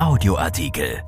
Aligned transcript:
Audioartikel. 0.00 1.04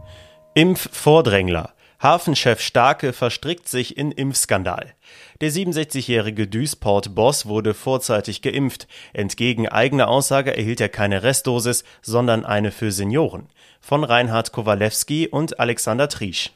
Impfvordrängler. 0.55 1.71
Hafenchef 2.01 2.61
Starke 2.61 3.13
verstrickt 3.13 3.69
sich 3.69 3.99
in 3.99 4.13
Impfskandal. 4.13 4.95
Der 5.41 5.51
67-jährige 5.51 6.47
Duisport-Boss 6.47 7.47
wurde 7.47 7.75
vorzeitig 7.75 8.43
geimpft. 8.43 8.87
Entgegen 9.13 9.69
eigener 9.69 10.07
Aussage 10.07 10.57
erhielt 10.57 10.81
er 10.81 10.89
keine 10.89 11.25
Restdosis, 11.25 11.83
sondern 12.01 12.45
eine 12.45 12.71
für 12.71 12.93
Senioren. 12.93 13.49
Von 13.81 14.05
Reinhard 14.05 14.53
Kowalewski 14.53 15.27
und 15.27 15.59
Alexander 15.59 16.09
Triesch. 16.09 16.53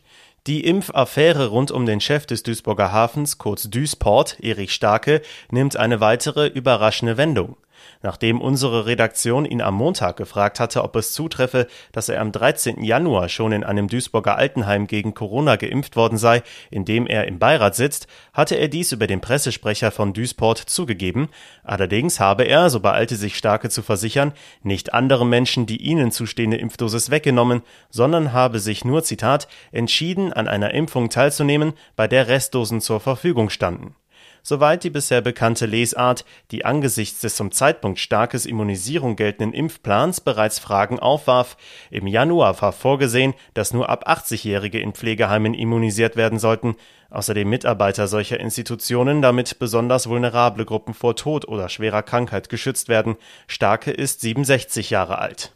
Die 0.46 0.64
Impfaffäre 0.64 1.48
rund 1.48 1.72
um 1.72 1.84
den 1.84 2.00
Chef 2.00 2.26
des 2.26 2.44
Duisburger 2.44 2.92
Hafens, 2.92 3.38
kurz 3.38 3.68
Duisport, 3.68 4.38
Erich 4.40 4.72
Starke, 4.72 5.20
nimmt 5.50 5.76
eine 5.76 6.00
weitere 6.00 6.46
überraschende 6.46 7.16
Wendung. 7.16 7.56
Nachdem 8.02 8.40
unsere 8.40 8.86
Redaktion 8.86 9.44
ihn 9.44 9.60
am 9.60 9.74
Montag 9.74 10.16
gefragt 10.16 10.60
hatte, 10.60 10.82
ob 10.82 10.96
es 10.96 11.12
zutreffe, 11.12 11.66
dass 11.92 12.08
er 12.08 12.20
am 12.20 12.32
13. 12.32 12.82
Januar 12.82 13.28
schon 13.28 13.52
in 13.52 13.64
einem 13.64 13.88
Duisburger 13.88 14.36
Altenheim 14.36 14.86
gegen 14.86 15.14
Corona 15.14 15.56
geimpft 15.56 15.96
worden 15.96 16.18
sei, 16.18 16.42
in 16.70 16.84
dem 16.84 17.06
er 17.06 17.26
im 17.28 17.38
Beirat 17.38 17.74
sitzt, 17.74 18.06
hatte 18.32 18.56
er 18.56 18.68
dies 18.68 18.92
über 18.92 19.06
den 19.06 19.20
Pressesprecher 19.20 19.90
von 19.90 20.12
Duisport 20.12 20.58
zugegeben. 20.58 21.28
Allerdings 21.62 22.20
habe 22.20 22.44
er, 22.44 22.70
so 22.70 22.80
beeilte 22.80 23.16
sich 23.16 23.36
Starke 23.36 23.70
zu 23.70 23.82
versichern, 23.82 24.32
nicht 24.62 24.94
andere 24.94 25.26
Menschen 25.26 25.66
die 25.66 25.82
ihnen 25.82 26.10
zustehende 26.10 26.56
Impfdosis 26.56 27.10
weggenommen, 27.10 27.62
sondern 27.90 28.32
habe 28.32 28.58
sich 28.58 28.84
nur, 28.84 29.02
Zitat, 29.02 29.48
entschieden, 29.72 30.32
an 30.32 30.48
einer 30.48 30.74
Impfung 30.74 31.10
teilzunehmen, 31.10 31.74
bei 31.96 32.08
der 32.08 32.28
Restdosen 32.28 32.80
zur 32.80 33.00
Verfügung 33.00 33.50
standen 33.50 33.94
soweit 34.42 34.84
die 34.84 34.90
bisher 34.90 35.20
bekannte 35.20 35.66
Lesart, 35.66 36.24
die 36.50 36.64
angesichts 36.64 37.20
des 37.20 37.36
zum 37.36 37.52
Zeitpunkt 37.52 37.98
starkes 37.98 38.46
Immunisierung 38.46 39.16
geltenden 39.16 39.52
Impfplans 39.52 40.20
bereits 40.20 40.58
Fragen 40.58 40.98
aufwarf. 40.98 41.56
Im 41.90 42.06
Januar 42.06 42.60
war 42.60 42.72
vorgesehen, 42.72 43.34
dass 43.54 43.72
nur 43.72 43.88
ab 43.88 44.08
80-Jährige 44.08 44.80
in 44.80 44.92
Pflegeheimen 44.92 45.54
immunisiert 45.54 46.16
werden 46.16 46.38
sollten, 46.38 46.76
außerdem 47.10 47.48
Mitarbeiter 47.48 48.06
solcher 48.06 48.40
Institutionen, 48.40 49.22
damit 49.22 49.58
besonders 49.58 50.08
vulnerable 50.08 50.64
Gruppen 50.64 50.94
vor 50.94 51.16
Tod 51.16 51.46
oder 51.46 51.68
schwerer 51.68 52.02
Krankheit 52.02 52.48
geschützt 52.48 52.88
werden. 52.88 53.16
Starke 53.46 53.90
ist 53.90 54.20
67 54.20 54.90
Jahre 54.90 55.18
alt. 55.18 55.52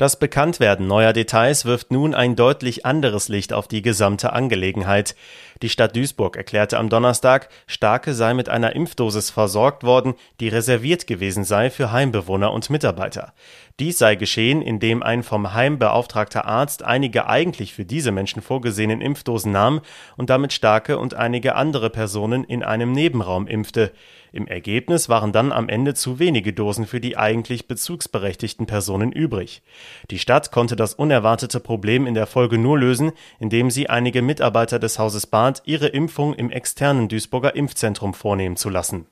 Das 0.00 0.18
Bekanntwerden 0.18 0.86
neuer 0.86 1.12
Details 1.12 1.66
wirft 1.66 1.92
nun 1.92 2.14
ein 2.14 2.34
deutlich 2.34 2.86
anderes 2.86 3.28
Licht 3.28 3.52
auf 3.52 3.68
die 3.68 3.82
gesamte 3.82 4.32
Angelegenheit. 4.32 5.14
Die 5.60 5.68
Stadt 5.68 5.94
Duisburg 5.94 6.38
erklärte 6.38 6.78
am 6.78 6.88
Donnerstag, 6.88 7.50
Starke 7.66 8.14
sei 8.14 8.32
mit 8.32 8.48
einer 8.48 8.74
Impfdosis 8.74 9.28
versorgt 9.28 9.84
worden, 9.84 10.14
die 10.40 10.48
reserviert 10.48 11.06
gewesen 11.06 11.44
sei 11.44 11.68
für 11.68 11.92
Heimbewohner 11.92 12.50
und 12.50 12.70
Mitarbeiter. 12.70 13.34
Dies 13.78 13.98
sei 13.98 14.14
geschehen, 14.14 14.62
indem 14.62 15.02
ein 15.02 15.22
vom 15.22 15.52
Heim 15.52 15.78
beauftragter 15.78 16.46
Arzt 16.46 16.82
einige 16.82 17.26
eigentlich 17.26 17.74
für 17.74 17.84
diese 17.84 18.10
Menschen 18.10 18.40
vorgesehenen 18.40 19.02
Impfdosen 19.02 19.52
nahm 19.52 19.82
und 20.16 20.30
damit 20.30 20.54
Starke 20.54 20.96
und 20.96 21.12
einige 21.12 21.56
andere 21.56 21.90
Personen 21.90 22.44
in 22.44 22.62
einem 22.62 22.92
Nebenraum 22.92 23.46
impfte. 23.46 23.92
Im 24.32 24.46
Ergebnis 24.46 25.08
waren 25.08 25.32
dann 25.32 25.50
am 25.50 25.68
Ende 25.68 25.94
zu 25.94 26.18
wenige 26.18 26.52
Dosen 26.52 26.86
für 26.86 27.00
die 27.00 27.16
eigentlich 27.16 27.66
bezugsberechtigten 27.66 28.66
Personen 28.66 29.12
übrig. 29.12 29.62
Die 30.10 30.18
Stadt 30.18 30.52
konnte 30.52 30.76
das 30.76 30.94
unerwartete 30.94 31.60
Problem 31.60 32.06
in 32.06 32.14
der 32.14 32.26
Folge 32.26 32.58
nur 32.58 32.78
lösen, 32.78 33.12
indem 33.38 33.70
sie 33.70 33.88
einige 33.88 34.22
Mitarbeiter 34.22 34.78
des 34.78 34.98
Hauses 34.98 35.26
bat, 35.26 35.62
ihre 35.64 35.88
Impfung 35.88 36.34
im 36.34 36.50
externen 36.50 37.08
Duisburger 37.08 37.54
Impfzentrum 37.54 38.14
vornehmen 38.14 38.56
zu 38.56 38.68
lassen. 38.68 39.06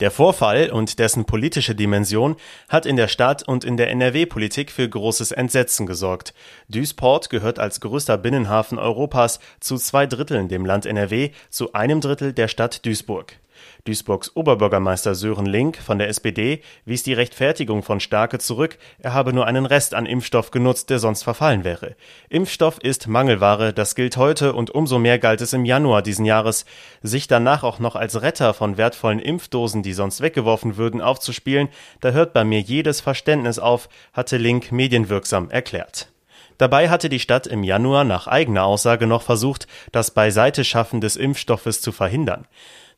Der 0.00 0.10
Vorfall 0.10 0.70
und 0.70 0.98
dessen 0.98 1.24
politische 1.24 1.76
Dimension 1.76 2.34
hat 2.68 2.84
in 2.84 2.96
der 2.96 3.06
Stadt 3.06 3.46
und 3.46 3.64
in 3.64 3.76
der 3.76 3.90
NRW-Politik 3.90 4.72
für 4.72 4.88
großes 4.88 5.30
Entsetzen 5.30 5.86
gesorgt. 5.86 6.34
Duisport 6.68 7.30
gehört 7.30 7.60
als 7.60 7.80
größter 7.80 8.18
Binnenhafen 8.18 8.78
Europas 8.78 9.38
zu 9.60 9.76
zwei 9.76 10.06
Dritteln 10.06 10.48
dem 10.48 10.66
Land 10.66 10.84
NRW, 10.84 11.30
zu 11.48 11.74
einem 11.74 12.00
Drittel 12.00 12.32
der 12.32 12.48
Stadt 12.48 12.84
Duisburg. 12.84 13.36
Duisburgs 13.84 14.34
Oberbürgermeister 14.34 15.14
Sören 15.14 15.46
Link 15.46 15.76
von 15.76 15.98
der 15.98 16.08
SPD 16.08 16.62
wies 16.84 17.02
die 17.02 17.12
Rechtfertigung 17.12 17.82
von 17.82 18.00
Starke 18.00 18.38
zurück, 18.38 18.78
er 18.98 19.14
habe 19.14 19.32
nur 19.32 19.46
einen 19.46 19.66
Rest 19.66 19.94
an 19.94 20.06
Impfstoff 20.06 20.50
genutzt, 20.50 20.90
der 20.90 20.98
sonst 20.98 21.22
verfallen 21.22 21.64
wäre. 21.64 21.96
Impfstoff 22.28 22.78
ist 22.78 23.08
Mangelware, 23.08 23.72
das 23.72 23.94
gilt 23.94 24.16
heute 24.16 24.52
und 24.52 24.70
umso 24.70 24.98
mehr 24.98 25.18
galt 25.18 25.40
es 25.40 25.52
im 25.52 25.64
Januar 25.64 26.02
diesen 26.02 26.24
Jahres. 26.24 26.64
Sich 27.02 27.26
danach 27.26 27.62
auch 27.62 27.78
noch 27.78 27.96
als 27.96 28.22
Retter 28.22 28.54
von 28.54 28.76
wertvollen 28.76 29.18
Impfdosen, 29.18 29.82
die 29.82 29.92
sonst 29.92 30.20
weggeworfen 30.20 30.76
würden, 30.76 31.00
aufzuspielen, 31.00 31.68
da 32.00 32.10
hört 32.10 32.32
bei 32.32 32.44
mir 32.44 32.60
jedes 32.60 33.00
Verständnis 33.00 33.58
auf, 33.58 33.88
hatte 34.12 34.36
Link 34.36 34.72
medienwirksam 34.72 35.50
erklärt. 35.50 36.08
Dabei 36.58 36.88
hatte 36.88 37.08
die 37.08 37.18
Stadt 37.18 37.46
im 37.46 37.64
Januar 37.64 38.04
nach 38.04 38.26
eigener 38.26 38.64
Aussage 38.64 39.06
noch 39.06 39.22
versucht, 39.22 39.66
das 39.90 40.12
Beiseiteschaffen 40.12 41.00
des 41.00 41.16
Impfstoffes 41.16 41.80
zu 41.80 41.90
verhindern. 41.90 42.46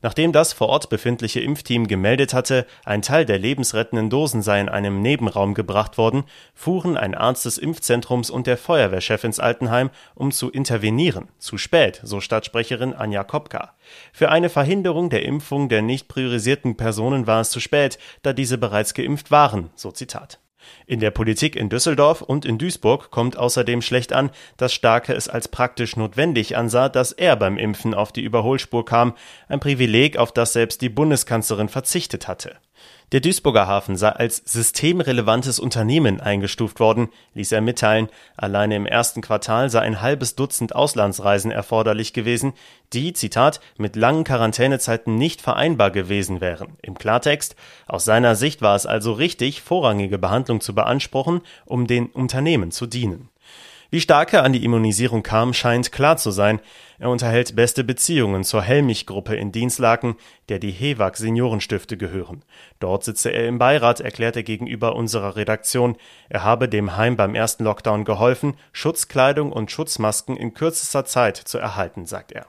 Nachdem 0.01 0.31
das 0.31 0.53
vor 0.53 0.69
Ort 0.69 0.89
befindliche 0.89 1.39
Impfteam 1.39 1.87
gemeldet 1.87 2.33
hatte, 2.33 2.65
ein 2.85 3.01
Teil 3.01 3.25
der 3.25 3.39
lebensrettenden 3.39 4.09
Dosen 4.09 4.41
sei 4.41 4.61
in 4.61 4.69
einem 4.69 5.01
Nebenraum 5.01 5.53
gebracht 5.53 5.97
worden, 5.97 6.23
fuhren 6.53 6.97
ein 6.97 7.15
Arzt 7.15 7.45
des 7.45 7.57
Impfzentrums 7.57 8.29
und 8.29 8.47
der 8.47 8.57
Feuerwehrchef 8.57 9.23
ins 9.23 9.39
Altenheim, 9.39 9.89
um 10.15 10.31
zu 10.31 10.51
intervenieren. 10.51 11.29
Zu 11.39 11.57
spät, 11.57 11.99
so 12.03 12.21
Stadtsprecherin 12.21 12.93
Anja 12.93 13.23
Kopka. 13.23 13.73
Für 14.13 14.29
eine 14.29 14.49
Verhinderung 14.49 15.09
der 15.09 15.25
Impfung 15.25 15.69
der 15.69 15.81
nicht 15.81 16.07
priorisierten 16.07 16.77
Personen 16.77 17.27
war 17.27 17.41
es 17.41 17.49
zu 17.49 17.59
spät, 17.59 17.97
da 18.21 18.33
diese 18.33 18.57
bereits 18.57 18.93
geimpft 18.93 19.31
waren, 19.31 19.69
so 19.75 19.91
Zitat. 19.91 20.39
In 20.85 20.99
der 20.99 21.11
Politik 21.11 21.55
in 21.55 21.69
Düsseldorf 21.69 22.21
und 22.21 22.45
in 22.45 22.57
Duisburg 22.57 23.11
kommt 23.11 23.37
außerdem 23.37 23.81
schlecht 23.81 24.13
an, 24.13 24.31
dass 24.57 24.73
Starke 24.73 25.13
es 25.13 25.27
als 25.27 25.47
praktisch 25.47 25.95
notwendig 25.95 26.55
ansah, 26.57 26.89
dass 26.89 27.11
er 27.11 27.35
beim 27.35 27.57
Impfen 27.57 27.93
auf 27.93 28.11
die 28.11 28.23
Überholspur 28.23 28.85
kam, 28.85 29.13
ein 29.47 29.59
Privileg, 29.59 30.17
auf 30.17 30.31
das 30.31 30.53
selbst 30.53 30.81
die 30.81 30.89
Bundeskanzlerin 30.89 31.69
verzichtet 31.69 32.27
hatte. 32.27 32.55
Der 33.13 33.21
Duisburger 33.21 33.67
Hafen 33.67 33.95
sei 33.95 34.09
als 34.09 34.41
systemrelevantes 34.45 35.59
Unternehmen 35.59 36.19
eingestuft 36.19 36.81
worden, 36.81 37.07
ließ 37.35 37.53
er 37.53 37.61
mitteilen. 37.61 38.09
Alleine 38.35 38.75
im 38.75 38.85
ersten 38.85 39.21
Quartal 39.21 39.69
sei 39.69 39.79
ein 39.79 40.01
halbes 40.01 40.35
Dutzend 40.35 40.75
Auslandsreisen 40.75 41.49
erforderlich 41.49 42.11
gewesen, 42.11 42.51
die, 42.91 43.13
Zitat, 43.13 43.61
mit 43.77 43.95
langen 43.95 44.25
Quarantänezeiten 44.25 45.15
nicht 45.15 45.39
vereinbar 45.41 45.89
gewesen 45.89 46.41
wären. 46.41 46.75
Im 46.81 46.97
Klartext, 46.97 47.55
aus 47.85 48.03
seiner 48.03 48.35
Sicht 48.35 48.61
war 48.61 48.75
es 48.75 48.85
also 48.85 49.13
richtig, 49.13 49.61
vorrangige 49.61 50.17
Behandlung 50.17 50.59
zu 50.59 50.75
beanspruchen, 50.75 51.39
um 51.63 51.87
den 51.87 52.07
Unternehmen 52.07 52.71
zu 52.71 52.87
dienen. 52.87 53.29
Wie 53.89 54.01
stark 54.01 54.33
er 54.33 54.43
an 54.43 54.51
die 54.51 54.65
Immunisierung 54.65 55.23
kam, 55.23 55.53
scheint 55.53 55.93
klar 55.93 56.17
zu 56.17 56.31
sein. 56.31 56.59
Er 56.99 57.09
unterhält 57.09 57.55
beste 57.55 57.85
Beziehungen 57.85 58.43
zur 58.43 58.61
Helmich-Gruppe 58.61 59.35
in 59.35 59.53
Dienstlaken, 59.53 60.15
der 60.49 60.59
die 60.59 60.71
Hewag 60.71 61.15
Seniorenstifte 61.15 61.95
gehören. 61.95 62.43
Dort 62.79 63.05
sitze 63.05 63.29
er 63.29 63.47
im 63.47 63.59
Beirat, 63.59 64.01
erklärt 64.01 64.35
er 64.35 64.43
gegenüber 64.43 64.95
unserer 64.95 65.37
Redaktion. 65.37 65.95
Er 66.27 66.43
habe 66.43 66.67
dem 66.67 66.97
Heim 66.97 67.15
beim 67.15 67.33
ersten 67.33 67.63
Lockdown 67.63 68.03
geholfen, 68.03 68.55
Schutzkleidung 68.73 69.53
und 69.53 69.71
Schutzmasken 69.71 70.35
in 70.35 70.53
kürzester 70.53 71.05
Zeit 71.05 71.37
zu 71.37 71.57
erhalten, 71.57 72.05
sagt 72.05 72.33
er. 72.33 72.45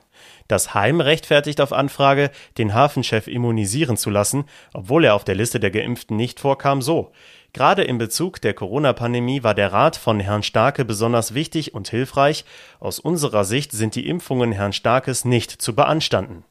Das 0.48 0.74
Heim 0.74 1.00
rechtfertigt 1.00 1.60
auf 1.60 1.72
Anfrage, 1.72 2.30
den 2.56 2.74
Hafenchef 2.74 3.26
immunisieren 3.26 3.96
zu 3.96 4.10
lassen, 4.10 4.44
obwohl 4.72 5.04
er 5.04 5.14
auf 5.14 5.24
der 5.24 5.34
Liste 5.34 5.60
der 5.60 5.70
Geimpften 5.70 6.16
nicht 6.16 6.40
vorkam, 6.40 6.82
so. 6.82 7.12
Gerade 7.52 7.82
in 7.82 7.98
Bezug 7.98 8.40
der 8.40 8.54
Corona-Pandemie 8.54 9.42
war 9.42 9.54
der 9.54 9.72
Rat 9.72 9.96
von 9.96 10.20
Herrn 10.20 10.42
Starke 10.42 10.84
besonders 10.84 11.34
wichtig 11.34 11.74
und 11.74 11.88
hilfreich. 11.88 12.44
Aus 12.78 12.98
unserer 12.98 13.44
Sicht 13.44 13.72
sind 13.72 13.94
die 13.94 14.06
Impfungen 14.06 14.52
Herrn 14.52 14.72
Starkes 14.72 15.24
nicht 15.24 15.50
zu 15.50 15.74
beanstanden. 15.74 16.44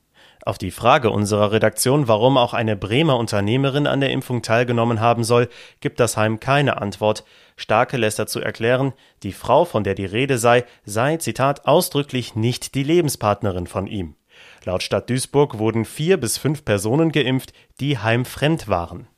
Auf 0.47 0.57
die 0.57 0.71
Frage 0.71 1.09
unserer 1.09 1.51
Redaktion, 1.51 2.07
warum 2.07 2.37
auch 2.37 2.53
eine 2.53 2.77
Bremer 2.77 3.17
Unternehmerin 3.17 3.85
an 3.85 3.99
der 3.99 4.11
Impfung 4.11 4.41
teilgenommen 4.41 5.01
haben 5.01 5.25
soll, 5.25 5.49
gibt 5.81 5.99
das 5.99 6.15
Heim 6.15 6.39
keine 6.39 6.81
Antwort. 6.81 7.25
Starke 7.57 7.97
lässt 7.97 8.17
dazu 8.17 8.39
erklären, 8.39 8.93
die 9.23 9.33
Frau, 9.33 9.65
von 9.65 9.83
der 9.83 9.93
die 9.93 10.05
Rede 10.05 10.37
sei, 10.37 10.63
sei, 10.85 11.17
Zitat, 11.17 11.65
ausdrücklich 11.65 12.37
nicht 12.37 12.75
die 12.75 12.83
Lebenspartnerin 12.83 13.67
von 13.67 13.87
ihm. 13.87 14.15
Laut 14.63 14.83
Stadt 14.83 15.09
Duisburg 15.09 15.57
wurden 15.57 15.83
vier 15.83 16.15
bis 16.15 16.37
fünf 16.37 16.63
Personen 16.63 17.11
geimpft, 17.11 17.51
die 17.81 17.97
heimfremd 17.97 18.69
waren. 18.69 19.09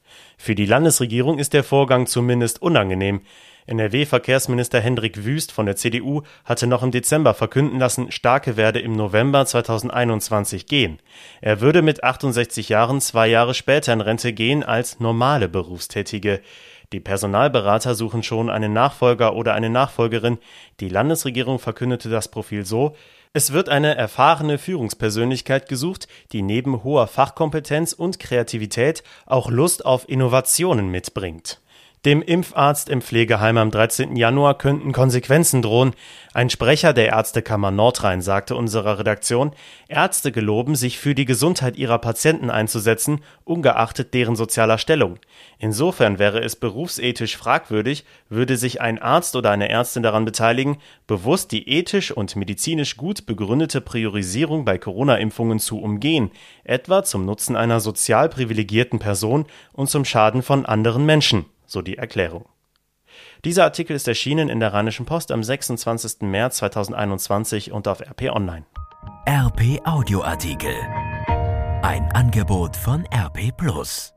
Für 0.42 0.56
die 0.56 0.66
Landesregierung 0.66 1.38
ist 1.38 1.52
der 1.52 1.66
Vorgang 1.66 2.08
zumindest 2.08 2.62
unangenehm. 2.62 3.20
NRW-Verkehrsminister 3.68 4.80
Hendrik 4.80 5.26
Wüst 5.26 5.52
von 5.52 5.66
der 5.66 5.76
CDU 5.76 6.22
hatte 6.46 6.66
noch 6.66 6.82
im 6.82 6.92
Dezember 6.92 7.34
verkünden 7.34 7.78
lassen, 7.78 8.10
Starke 8.10 8.56
werde 8.56 8.80
im 8.80 8.94
November 8.94 9.46
2021 9.46 10.66
gehen. 10.66 11.00
Er 11.42 11.60
würde 11.60 11.82
mit 11.82 12.06
68 12.06 12.70
Jahren 12.70 13.02
zwei 13.02 13.28
Jahre 13.28 13.54
später 13.54 13.92
in 13.92 14.00
Rente 14.00 14.32
gehen 14.32 14.64
als 14.64 15.02
normale 15.02 15.50
Berufstätige. 15.50 16.40
Die 16.92 17.00
Personalberater 17.00 17.94
suchen 17.94 18.24
schon 18.24 18.50
einen 18.50 18.74
Nachfolger 18.74 19.36
oder 19.36 19.54
eine 19.54 19.70
Nachfolgerin. 19.70 20.40
Die 20.80 20.90
Landesregierung 20.90 21.60
verkündete 21.60 22.10
das 22.10 22.30
Profil 22.30 22.66
so, 22.66 22.96
es 23.32 23.54
wird 23.54 23.70
eine 23.70 23.96
erfahrene 23.96 24.58
Führungspersönlichkeit 24.58 25.70
gesucht, 25.70 26.08
die 26.32 26.42
neben 26.42 26.84
hoher 26.84 27.06
Fachkompetenz 27.06 27.94
und 27.94 28.18
Kreativität 28.18 29.04
auch 29.28 29.52
Lust 29.52 29.86
auf 29.86 30.10
Innovationen 30.10 30.90
mitbringt. 30.90 31.62
Dem 32.06 32.22
Impfarzt 32.22 32.88
im 32.88 33.01
Pflegeheim 33.01 33.57
am 33.57 33.72
13. 33.72 34.16
Januar 34.16 34.57
könnten 34.57 34.94
Konsequenzen 34.94 35.62
drohen. 35.62 35.92
Ein 36.34 36.50
Sprecher 36.50 36.94
der 36.94 37.07
Ärztekammer 37.07 37.72
Nordrhein 37.72 38.22
sagte 38.22 38.56
unserer 38.56 39.00
Redaktion, 39.00 39.51
Ärzte 39.90 40.31
geloben, 40.31 40.75
sich 40.75 40.98
für 40.98 41.13
die 41.13 41.25
Gesundheit 41.25 41.75
ihrer 41.75 41.98
Patienten 41.98 42.50
einzusetzen, 42.50 43.19
ungeachtet 43.44 44.13
deren 44.13 44.38
sozialer 44.38 44.78
Stellung. 44.78 45.19
Insofern 45.57 46.19
wäre 46.19 46.40
es 46.42 46.56
berufsethisch 46.56 47.36
fragwürdig, 47.36 48.06
würde 48.30 48.56
sich 48.56 48.80
ein 48.80 49.02
Arzt 49.02 49.36
oder 49.36 49.52
eine 49.52 49.68
Ärztin 49.68 50.02
daran 50.02 50.24
beteiligen, 50.24 50.78
bewusst 51.06 51.52
die 51.52 51.68
ethisch 51.68 52.12
und 52.12 52.38
medizinisch 52.38 52.95
gut 52.95 53.25
begründete 53.25 53.81
Priorisierung 53.81 54.63
bei 54.63 54.78
Corona-Impfungen 54.78 55.60
zu 55.60 55.81
umgehen, 55.81 56.31
etwa 56.63 57.04
zum 57.04 57.25
Nutzen 57.25 57.57
einer 57.57 57.81
sozial 57.81 58.30
privilegierten 58.30 59.00
Person 59.00 59.48
und 59.74 59.90
zum 59.90 60.06
Schaden 60.06 60.44
von 60.44 60.66
anderen 60.66 61.06
Menschen 61.06 61.44
so 61.71 61.81
die 61.81 61.98
Erklärung. 61.98 62.48
Dieser 63.45 63.63
Artikel 63.63 63.95
ist 63.95 64.07
erschienen 64.07 64.50
in 64.50 64.60
der 64.60 64.74
Rheinischen 64.74 65.06
Post 65.06 65.31
am 65.31 65.44
26. 65.44 66.21
März 66.21 66.57
2021 66.57 67.71
und 67.71 67.88
auf 67.88 68.01
RP 68.01 68.30
Online. 68.31 68.66
RP 69.27 69.81
Audioartikel. 69.86 70.75
Ein 71.81 72.12
Angebot 72.13 72.75
von 72.75 73.06
RP 73.13 73.56
Plus. 73.56 74.13